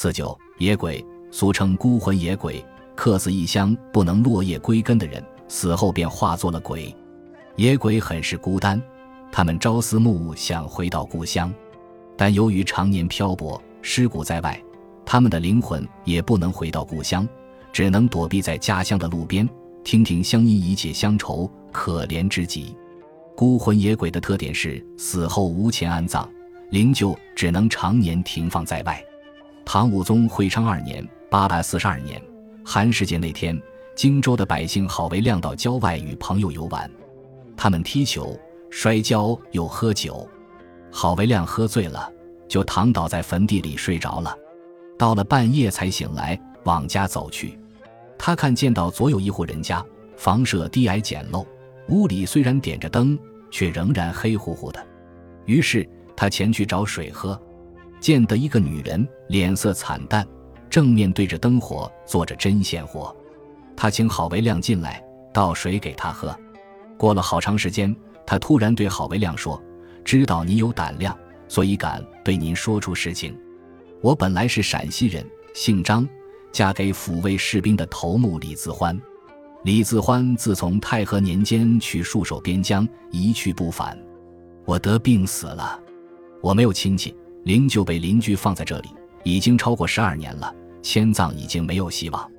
[0.00, 2.64] 四九野鬼，俗称孤魂野鬼，
[2.94, 6.94] 客死异乡不能落叶归根的人，死后便化作了鬼。
[7.56, 8.80] 野鬼很是孤单，
[9.32, 11.52] 他们朝思暮想回到故乡，
[12.16, 14.62] 但由于常年漂泊，尸骨在外，
[15.04, 17.28] 他们的灵魂也不能回到故乡，
[17.72, 19.48] 只能躲避在家乡的路边，
[19.82, 22.72] 听听乡音以解乡愁，可怜之极。
[23.34, 26.30] 孤魂野鬼的特点是死后无钱安葬，
[26.70, 29.02] 灵柩只能常年停放在外。
[29.70, 32.18] 唐武宗会昌二年（八百四十二年）
[32.64, 33.60] 寒食节那天，
[33.94, 36.90] 荆州的百姓好为亮到郊外与朋友游玩。
[37.54, 38.34] 他们踢球、
[38.70, 40.26] 摔跤又喝酒，
[40.90, 42.10] 郝维亮喝醉了，
[42.48, 44.34] 就躺倒在坟地里睡着了。
[44.96, 47.58] 到了半夜才醒来，往家走去。
[48.16, 49.84] 他看见到左有一户人家，
[50.16, 51.44] 房舍低矮简陋，
[51.88, 53.18] 屋里虽然点着灯，
[53.50, 54.82] 却仍然黑乎乎的。
[55.44, 57.38] 于是他前去找水喝，
[58.00, 60.26] 见得一个女人脸色惨淡，
[60.70, 63.14] 正面对着灯火做着针线活。
[63.76, 66.36] 他请郝维亮进来，倒水给他喝。
[66.96, 67.94] 过了好长时间，
[68.26, 69.62] 他突然对郝维亮说
[70.04, 73.38] ：“知道你有胆量，所以敢对您说出实情。
[74.00, 76.08] 我本来是陕西人，姓张，
[76.50, 79.00] 嫁给抚慰士兵的头目李自欢。
[79.64, 83.96] 李自欢自从太和年间去戍守边疆，一去不返。
[84.64, 85.80] 我得病死了，
[86.40, 87.14] 我没有亲戚，
[87.48, 88.90] 灵柩被邻居放在这里，
[89.24, 92.30] 已经超过十二年了，迁葬已经没有希望。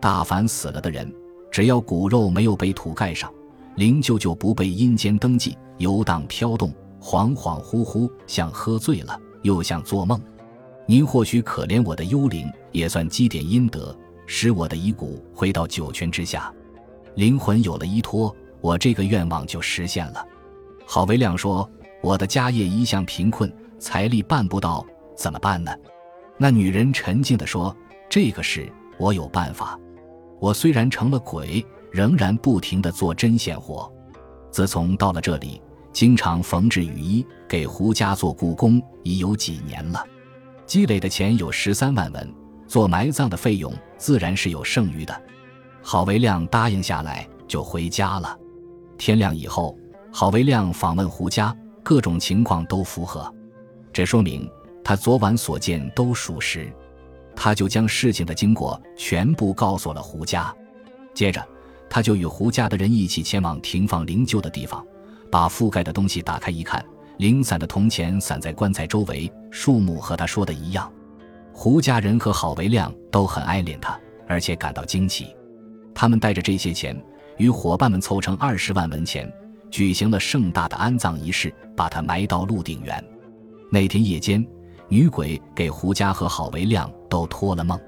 [0.00, 1.14] 大凡死了的人，
[1.48, 3.32] 只要骨肉没有被土盖上。”
[3.78, 10.20] 灵柩就不被阴间登记，游荡飘动，恍恍惚惚，像喝醉了，又像做梦。
[10.86, 16.52] 您或许可怜我的幽灵，也算积点阴德，使我的遗骨回到九泉之下，
[17.14, 20.26] 灵魂有了依托，我这个愿望就实现了。
[20.84, 21.70] 郝维亮说
[22.02, 23.48] ：“我的家业一向贫困，
[23.78, 24.84] 财力办不到，
[25.16, 25.72] 怎么办呢？”
[26.36, 27.74] 那女人沉静地说
[28.08, 29.78] ：“这个事我有办法。
[30.40, 33.90] 我虽然成了鬼。”仍然不停地做针线活。
[34.50, 35.58] 自从到了这里，
[35.90, 40.04] 经常缝制雨衣，给胡家做故宫，已有几年了。
[40.66, 42.34] 积累的钱有十三万文，
[42.66, 45.18] 做埋葬的费用自然是有剩余的。
[45.82, 48.38] 郝维亮答应下来，就回家了。
[48.98, 49.74] 天亮以后，
[50.12, 53.34] 郝维亮访问胡家，各种情况都符合，
[53.92, 54.50] 这说明
[54.84, 56.72] 他昨晚所见都属实。
[57.34, 60.54] 他就将事情的经过全部告诉了胡家，
[61.14, 61.46] 接着。
[61.90, 64.86] 他就与胡家的人一起前往停放灵柩的地方，
[65.30, 66.84] 把覆盖的东西打开一看，
[67.16, 70.92] 零散的铜钱散在棺材周围，数目和他说的一样。
[71.50, 75.34] 胡家人和郝维亮都很爱怜他，而且感到惊奇。
[75.94, 76.94] 他们带着这些钱，
[77.38, 79.32] 与伙伴们凑成二十万文钱，
[79.70, 83.02] 举行了盛大的安葬仪式，把他埋到鹿鼎园。
[83.70, 84.46] 那天夜间，
[84.88, 87.78] 女鬼给胡家和郝维亮都托了梦，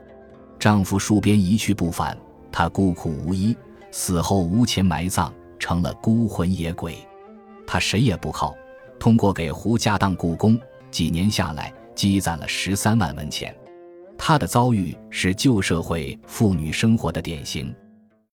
[0.59, 2.17] 丈夫戍边一去不返，
[2.53, 3.57] 她孤苦无依。
[3.93, 6.97] 死后无钱埋葬，成了孤魂野鬼。
[7.67, 8.55] 他谁也不靠，
[9.01, 10.57] 通过给胡家当故宫，
[10.91, 13.53] 几年下来积攒了十三万文钱。
[14.17, 17.75] 他的遭遇是旧社会妇女生活的典型。